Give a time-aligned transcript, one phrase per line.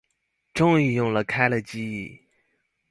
[0.55, 2.23] 終於用了開了機